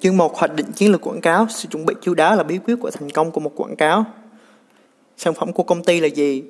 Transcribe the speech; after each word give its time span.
Chương 0.00 0.16
1 0.16 0.36
hoạch 0.36 0.54
định 0.54 0.72
chiến 0.72 0.92
lược 0.92 1.06
quảng 1.06 1.20
cáo, 1.20 1.46
sự 1.50 1.68
chuẩn 1.68 1.86
bị 1.86 1.94
chu 2.02 2.14
đáo 2.14 2.36
là 2.36 2.42
bí 2.42 2.58
quyết 2.58 2.76
của 2.80 2.90
thành 2.90 3.10
công 3.10 3.30
của 3.30 3.40
một 3.40 3.52
quảng 3.56 3.76
cáo. 3.76 4.04
Sản 5.16 5.34
phẩm 5.34 5.52
của 5.52 5.62
công 5.62 5.84
ty 5.84 6.00
là 6.00 6.06
gì? 6.06 6.42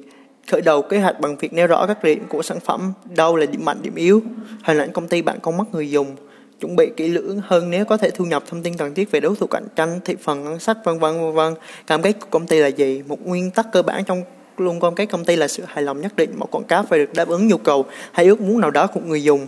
Khởi 0.50 0.60
đầu 0.60 0.82
kế 0.82 0.98
hoạch 0.98 1.20
bằng 1.20 1.36
việc 1.36 1.52
nêu 1.52 1.66
rõ 1.66 1.86
các 1.86 2.04
điểm 2.04 2.24
của 2.28 2.42
sản 2.42 2.60
phẩm, 2.60 2.92
đâu 3.14 3.36
là 3.36 3.46
điểm 3.46 3.64
mạnh, 3.64 3.78
điểm 3.82 3.94
yếu, 3.94 4.22
hình 4.64 4.78
ảnh 4.78 4.92
công 4.92 5.08
ty 5.08 5.22
bạn 5.22 5.38
con 5.42 5.56
mắt 5.56 5.64
người 5.72 5.90
dùng, 5.90 6.16
chuẩn 6.60 6.76
bị 6.76 6.90
kỹ 6.96 7.08
lưỡng 7.08 7.40
hơn 7.44 7.70
nếu 7.70 7.84
có 7.84 7.96
thể 7.96 8.10
thu 8.10 8.24
nhập 8.24 8.42
thông 8.46 8.62
tin 8.62 8.76
cần 8.76 8.94
thiết 8.94 9.10
về 9.10 9.20
đối 9.20 9.36
thủ 9.36 9.46
cạnh 9.46 9.66
tranh, 9.76 10.00
thị 10.04 10.16
phần 10.22 10.44
ngân 10.44 10.58
sách 10.58 10.78
vân 10.84 10.98
vân 10.98 11.20
vân 11.20 11.34
vân. 11.34 11.54
Cam 11.86 12.02
kết 12.02 12.12
của 12.12 12.26
công 12.30 12.46
ty 12.46 12.58
là 12.58 12.68
gì? 12.68 13.02
Một 13.08 13.26
nguyên 13.26 13.50
tắc 13.50 13.66
cơ 13.72 13.82
bản 13.82 14.04
trong 14.04 14.22
luôn 14.58 14.80
cam 14.80 14.94
kết 14.94 15.06
công 15.06 15.24
ty 15.24 15.36
là 15.36 15.48
sự 15.48 15.62
hài 15.66 15.82
lòng 15.82 16.00
nhất 16.00 16.16
định 16.16 16.38
một 16.38 16.50
quảng 16.50 16.64
cáo 16.64 16.82
phải 16.82 16.98
được 16.98 17.12
đáp 17.14 17.28
ứng 17.28 17.48
nhu 17.48 17.56
cầu 17.56 17.84
hay 18.12 18.26
ước 18.26 18.40
muốn 18.40 18.60
nào 18.60 18.70
đó 18.70 18.86
của 18.86 19.00
người 19.00 19.22
dùng. 19.22 19.46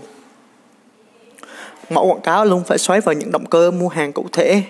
Mẫu 1.90 2.06
quảng 2.06 2.20
cáo 2.20 2.44
luôn 2.44 2.64
phải 2.64 2.78
xoáy 2.78 3.00
vào 3.00 3.12
những 3.12 3.32
động 3.32 3.46
cơ 3.46 3.70
mua 3.70 3.88
hàng 3.88 4.12
cụ 4.12 4.26
thể. 4.32 4.62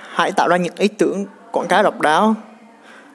Hãy 0.00 0.32
tạo 0.32 0.48
ra 0.48 0.56
những 0.56 0.74
ý 0.76 0.88
tưởng 0.88 1.26
quảng 1.52 1.68
cáo 1.68 1.82
độc 1.82 2.00
đáo 2.00 2.34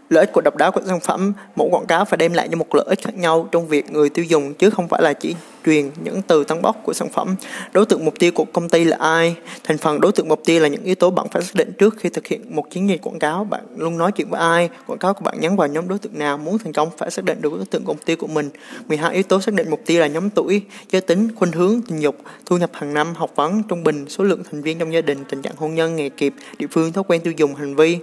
lợi 0.10 0.24
ích 0.24 0.34
của 0.34 0.42
độc 0.42 0.56
đáo 0.58 0.72
của 0.72 0.82
sản 0.86 1.00
phẩm, 1.00 1.34
mẫu 1.56 1.70
quảng 1.72 1.86
cáo 1.86 2.06
phải 2.06 2.18
đem 2.18 2.34
lại 2.34 2.48
cho 2.52 2.58
một 2.58 2.76
lợi 2.76 2.86
ích 2.90 3.02
khác 3.04 3.16
nhau 3.16 3.50
trong 3.52 3.68
việc 3.68 3.92
người 3.92 4.10
tiêu 4.10 4.26
dùng 4.26 4.54
chứ 4.54 4.70
không 4.70 4.88
phải 4.88 5.02
là 5.02 5.14
chỉ 5.14 5.36
truyền 5.66 5.92
những 6.04 6.22
từ 6.22 6.44
tăng 6.44 6.62
bốc 6.62 6.76
của 6.84 6.94
sản 6.94 7.10
phẩm. 7.10 7.36
Đối 7.74 7.86
tượng 7.86 8.06
mục 8.06 8.20
tiêu 8.20 8.32
của 8.32 8.46
công 8.54 8.70
ty 8.70 8.84
là 8.84 8.98
ai? 9.00 9.36
Thành 9.64 9.78
phần 9.78 10.02
đối 10.02 10.12
tượng 10.12 10.28
mục 10.28 10.42
tiêu 10.46 10.60
là 10.62 10.68
những 10.68 10.84
yếu 10.84 10.96
tố 10.96 11.10
bạn 11.10 11.28
phải 11.32 11.44
xác 11.44 11.56
định 11.56 11.74
trước 11.78 11.96
khi 11.98 12.10
thực 12.10 12.28
hiện 12.28 12.56
một 12.56 12.72
chiến 12.72 12.90
dịch 12.90 13.02
quảng 13.02 13.20
cáo. 13.20 13.44
Bạn 13.44 13.64
luôn 13.78 13.98
nói 13.98 14.12
chuyện 14.12 14.30
với 14.30 14.42
ai? 14.42 14.70
Quảng 14.88 15.00
cáo 15.00 15.14
của 15.14 15.24
bạn 15.24 15.40
nhắm 15.40 15.56
vào 15.56 15.68
nhóm 15.68 15.88
đối 15.88 16.00
tượng 16.00 16.20
nào? 16.20 16.38
Muốn 16.38 16.58
thành 16.58 16.74
công 16.74 16.90
phải 16.98 17.12
xác 17.12 17.26
định 17.26 17.42
được 17.42 17.54
đối 17.58 17.66
tượng 17.66 17.84
mục 17.86 18.06
tiêu 18.06 18.18
của 18.18 18.28
mình. 18.28 18.50
12 18.88 19.14
yếu 19.14 19.24
tố 19.24 19.42
xác 19.42 19.54
định 19.54 19.70
mục 19.70 19.82
tiêu 19.86 20.02
là 20.02 20.08
nhóm 20.08 20.30
tuổi, 20.30 20.62
giới 20.92 21.02
tính, 21.02 21.28
khuynh 21.36 21.52
hướng, 21.52 21.82
tình 21.82 22.00
dục, 22.00 22.16
thu 22.46 22.58
nhập 22.58 22.70
hàng 22.74 22.94
năm, 22.94 23.14
học 23.16 23.32
vấn, 23.36 23.64
trung 23.64 23.84
bình, 23.84 24.06
số 24.10 24.24
lượng 24.24 24.44
thành 24.52 24.62
viên 24.62 24.80
trong 24.80 24.94
gia 24.94 25.02
đình, 25.02 25.24
tình 25.30 25.42
trạng 25.42 25.56
hôn 25.56 25.76
nhân, 25.76 25.96
nghề 25.96 26.10
nghiệp, 26.18 26.34
địa 26.58 26.68
phương, 26.72 26.94
thói 26.94 27.04
quen 27.08 27.22
tiêu 27.22 27.34
dùng, 27.38 27.56
hành 27.56 27.76
vi. 27.76 27.98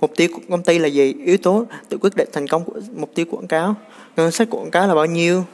Mục 0.00 0.12
tiêu 0.16 0.28
của 0.34 0.40
công 0.50 0.62
ty 0.62 0.78
là 0.78 0.88
gì? 0.88 1.14
Yếu 1.24 1.36
tố 1.36 1.64
tự 1.88 1.98
quyết 2.00 2.16
định 2.16 2.28
thành 2.32 2.46
công 2.46 2.64
của 2.64 2.80
mục 2.96 3.10
tiêu 3.14 3.26
quảng 3.30 3.46
cáo. 3.46 3.74
Ngân 4.16 4.30
sách 4.30 4.48
quảng 4.50 4.70
cáo 4.70 4.88
là 4.88 4.94
bao 4.94 5.06
nhiêu? 5.06 5.44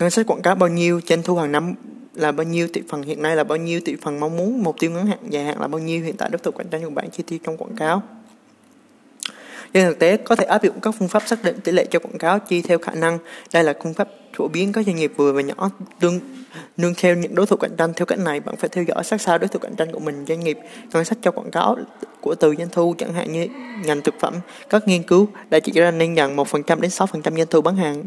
Ngân 0.00 0.10
sách 0.10 0.26
quảng 0.26 0.42
cáo 0.42 0.54
bao 0.54 0.68
nhiêu, 0.68 1.00
doanh 1.08 1.22
thu 1.22 1.36
hàng 1.36 1.52
năm 1.52 1.74
là 2.14 2.32
bao 2.32 2.44
nhiêu 2.44 2.68
tỷ 2.72 2.80
phần 2.88 3.02
hiện 3.02 3.22
nay 3.22 3.36
là 3.36 3.44
bao 3.44 3.58
nhiêu 3.58 3.80
tỷ 3.84 3.96
phần 4.02 4.20
mong 4.20 4.36
muốn, 4.36 4.62
mục 4.62 4.76
tiêu 4.78 4.90
ngắn 4.90 5.06
hạn, 5.06 5.18
dài 5.30 5.44
hạn 5.44 5.60
là 5.60 5.68
bao 5.68 5.78
nhiêu, 5.80 6.04
hiện 6.04 6.16
tại 6.16 6.28
đối 6.32 6.38
thủ 6.38 6.50
cạnh 6.50 6.66
tranh 6.70 6.84
của 6.84 6.90
bạn 6.90 7.10
chi 7.10 7.22
tiêu 7.26 7.38
trong 7.44 7.56
quảng 7.56 7.76
cáo. 7.76 8.02
Trên 9.74 9.86
thực 9.86 9.98
tế, 9.98 10.16
có 10.16 10.36
thể 10.36 10.44
áp 10.44 10.62
dụng 10.62 10.80
các 10.80 10.94
phương 10.98 11.08
pháp 11.08 11.22
xác 11.26 11.44
định 11.44 11.60
tỷ 11.64 11.72
lệ 11.72 11.86
cho 11.90 11.98
quảng 11.98 12.18
cáo 12.18 12.38
chi 12.38 12.62
theo 12.62 12.78
khả 12.78 12.92
năng. 12.92 13.18
Đây 13.52 13.64
là 13.64 13.74
phương 13.82 13.94
pháp 13.94 14.08
phổ 14.36 14.48
biến 14.48 14.72
các 14.72 14.86
doanh 14.86 14.96
nghiệp 14.96 15.12
vừa 15.16 15.32
và 15.32 15.40
nhỏ. 15.40 15.70
Tương 16.00 16.20
nương 16.76 16.94
theo 16.96 17.16
những 17.16 17.34
đối 17.34 17.46
thủ 17.46 17.56
cạnh 17.56 17.76
tranh. 17.76 17.92
Theo 17.96 18.06
cách 18.06 18.18
này, 18.18 18.40
bạn 18.40 18.56
phải 18.56 18.68
theo 18.68 18.84
dõi 18.84 19.04
sát 19.04 19.20
sao 19.20 19.38
đối 19.38 19.48
thủ 19.48 19.58
cạnh 19.58 19.74
tranh 19.76 19.92
của 19.92 19.98
mình. 19.98 20.24
Doanh 20.28 20.40
nghiệp 20.40 20.58
ngân 20.92 21.04
sách 21.04 21.18
cho 21.22 21.30
quảng 21.30 21.50
cáo 21.50 21.76
của 22.20 22.34
từ 22.34 22.54
doanh 22.58 22.68
thu, 22.72 22.94
chẳng 22.98 23.12
hạn 23.12 23.32
như 23.32 23.46
ngành 23.84 24.00
thực 24.00 24.14
phẩm, 24.20 24.34
các 24.70 24.88
nghiên 24.88 25.02
cứu 25.02 25.28
đã 25.50 25.60
chỉ 25.60 25.72
ra 25.72 25.90
nên 25.90 26.14
nhận 26.14 26.36
1% 26.36 26.80
đến 26.80 26.90
6% 26.90 27.06
doanh 27.22 27.46
thu 27.50 27.60
bán 27.60 27.76
hàng 27.76 28.02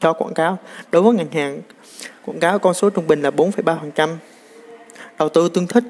cho 0.00 0.12
quảng 0.12 0.34
cáo. 0.34 0.58
Đối 0.92 1.02
với 1.02 1.14
ngành 1.14 1.30
hàng 1.30 1.60
quảng 2.24 2.40
cáo 2.40 2.58
con 2.58 2.74
số 2.74 2.90
trung 2.90 3.06
bình 3.06 3.22
là 3.22 3.30
4,3% 3.30 4.16
đầu 5.18 5.28
tư 5.28 5.48
tương 5.48 5.66
thích. 5.66 5.84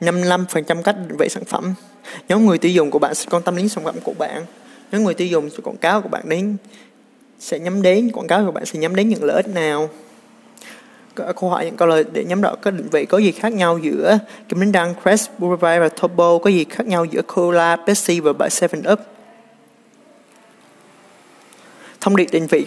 55% 0.00 0.82
cách 0.82 0.96
định 1.08 1.16
vị 1.16 1.28
sản 1.28 1.44
phẩm. 1.44 1.74
Nhóm 2.28 2.46
người 2.46 2.58
tiêu 2.58 2.72
dùng 2.72 2.90
của 2.90 2.98
bạn 2.98 3.14
sẽ 3.14 3.26
quan 3.30 3.42
tâm 3.42 3.56
đến 3.56 3.68
sản 3.68 3.84
phẩm 3.84 3.94
của 4.04 4.14
bạn. 4.18 4.46
Nhóm 4.92 5.04
người 5.04 5.14
tiêu 5.14 5.26
dùng 5.26 5.50
sẽ 5.50 5.56
quảng 5.64 5.76
cáo 5.76 6.02
của 6.02 6.08
bạn 6.08 6.28
đến 6.28 6.56
sẽ 7.38 7.58
nhắm 7.58 7.82
đến 7.82 8.10
quảng 8.12 8.26
cáo 8.26 8.44
của 8.46 8.52
bạn 8.52 8.66
sẽ 8.66 8.78
nhắm 8.78 8.96
đến 8.96 9.08
những 9.08 9.24
lợi 9.24 9.36
ích 9.36 9.48
nào? 9.48 9.88
Câu 11.14 11.50
hỏi 11.50 11.64
những 11.64 11.76
câu 11.76 11.88
lời 11.88 12.04
để 12.12 12.24
nhắm 12.24 12.40
rõ 12.40 12.54
các 12.62 12.70
định 12.70 12.88
vị 12.92 13.06
có 13.06 13.18
gì 13.18 13.32
khác 13.32 13.52
nhau 13.52 13.78
giữa 13.78 14.18
kim 14.48 14.60
đánh 14.60 14.72
đăng 14.72 14.94
Crest 15.02 15.30
Boulevard 15.38 15.80
và 15.80 15.88
Turbo 15.88 16.38
có 16.38 16.50
gì 16.50 16.64
khác 16.64 16.86
nhau 16.86 17.04
giữa 17.04 17.22
Cola, 17.22 17.76
Pepsi 17.76 18.20
và 18.20 18.48
Seven 18.48 18.82
Up? 18.92 19.00
Thông 22.00 22.16
điệp 22.16 22.26
định 22.32 22.46
vị 22.46 22.66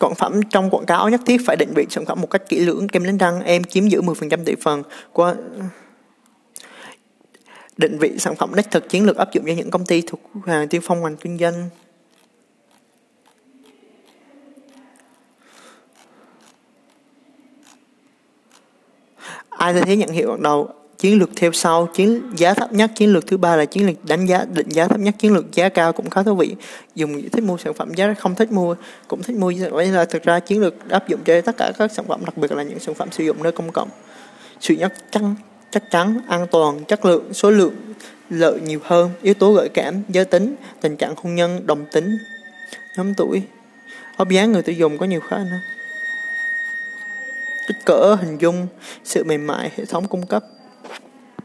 sản 0.00 0.14
phẩm 0.14 0.42
trong 0.50 0.70
quảng 0.70 0.86
cáo 0.86 1.08
nhất 1.08 1.20
thiết 1.26 1.40
phải 1.46 1.56
định 1.56 1.72
vị 1.74 1.86
sản 1.90 2.04
phẩm 2.06 2.20
một 2.20 2.30
cách 2.30 2.42
kỹ 2.48 2.60
lưỡng. 2.60 2.88
Kem 2.88 3.04
đánh 3.04 3.18
răng 3.18 3.42
em 3.42 3.64
chiếm 3.64 3.88
giữ 3.88 4.02
10% 4.02 4.44
thị 4.44 4.54
phần. 4.62 4.82
Của 5.12 5.34
định 7.76 7.98
vị 7.98 8.12
sản 8.18 8.36
phẩm 8.36 8.54
đích 8.54 8.70
thực 8.70 8.88
chiến 8.88 9.06
lược 9.06 9.16
áp 9.16 9.32
dụng 9.32 9.44
cho 9.46 9.52
những 9.52 9.70
công 9.70 9.86
ty 9.86 10.02
thuộc 10.06 10.20
hàng 10.46 10.68
tiên 10.68 10.80
phong 10.84 11.02
ngành 11.02 11.16
kinh 11.16 11.38
doanh. 11.38 11.68
Ai 19.66 19.72
thay 19.72 19.82
thế 19.86 19.96
nhận 19.96 20.08
hiệu 20.08 20.28
ban 20.30 20.42
đầu? 20.42 20.68
Chiến 20.98 21.18
lược 21.18 21.30
theo 21.36 21.52
sau, 21.52 21.86
chiến 21.86 22.22
giá 22.36 22.54
thấp 22.54 22.72
nhất, 22.72 22.90
chiến 22.96 23.12
lược 23.12 23.26
thứ 23.26 23.36
ba 23.36 23.56
là 23.56 23.64
chiến 23.64 23.86
lược 23.86 24.04
đánh 24.04 24.26
giá, 24.26 24.44
định 24.52 24.68
giá 24.68 24.88
thấp 24.88 25.00
nhất, 25.00 25.14
chiến 25.18 25.32
lược 25.32 25.52
giá 25.52 25.68
cao 25.68 25.92
cũng 25.92 26.10
khá 26.10 26.22
thú 26.22 26.34
vị. 26.34 26.54
Dùng 26.94 27.30
thích 27.30 27.44
mua 27.44 27.56
sản 27.58 27.74
phẩm 27.74 27.94
giá 27.94 28.14
không 28.14 28.34
thích 28.34 28.52
mua, 28.52 28.76
cũng 29.08 29.22
thích 29.22 29.36
mua 29.36 29.52
vậy 29.70 29.86
là 29.86 30.04
thực 30.04 30.22
ra 30.22 30.40
chiến 30.40 30.60
lược 30.60 30.90
áp 30.90 31.08
dụng 31.08 31.20
cho 31.24 31.40
tất 31.40 31.56
cả 31.56 31.72
các 31.78 31.92
sản 31.92 32.04
phẩm, 32.08 32.24
đặc 32.24 32.36
biệt 32.36 32.52
là 32.52 32.62
những 32.62 32.78
sản 32.78 32.94
phẩm 32.94 33.08
sử 33.12 33.24
dụng 33.24 33.42
nơi 33.42 33.52
công 33.52 33.72
cộng. 33.72 33.88
Sự 34.60 34.74
nhất 34.74 34.92
chắn 35.10 35.34
chắc 35.70 35.90
chắn, 35.90 36.20
an 36.28 36.46
toàn, 36.50 36.84
chất 36.84 37.04
lượng, 37.04 37.34
số 37.34 37.50
lượng, 37.50 37.74
lợi 38.30 38.60
nhiều 38.60 38.80
hơn, 38.82 39.10
yếu 39.22 39.34
tố 39.34 39.52
gợi 39.52 39.68
cảm, 39.74 40.02
giới 40.08 40.24
tính, 40.24 40.54
tình 40.80 40.96
trạng 40.96 41.14
hôn 41.16 41.34
nhân, 41.34 41.66
đồng 41.66 41.84
tính, 41.92 42.18
nhóm 42.96 43.14
tuổi. 43.14 43.42
Hấp 44.16 44.28
dáng 44.28 44.52
người 44.52 44.62
tiêu 44.62 44.74
dùng 44.74 44.98
có 44.98 45.06
nhiều 45.06 45.20
khá 45.20 45.36
nữa 45.38 45.75
kích 47.66 47.76
cỡ 47.84 48.14
hình 48.14 48.38
dung 48.40 48.66
sự 49.04 49.24
mềm 49.24 49.46
mại 49.46 49.70
hệ 49.76 49.84
thống 49.84 50.08
cung 50.08 50.26
cấp. 50.26 50.44